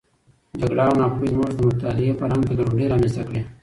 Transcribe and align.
جګړه 0.59 0.83
او 0.89 0.93
ناپوهي 0.99 1.27
زموږ 1.33 1.51
د 1.53 1.59
مطالعې 1.69 2.17
فرهنګ 2.19 2.43
ته 2.47 2.53
ګډوډي 2.59 2.85
رامنځته 2.91 3.23
کړې. 3.29 3.41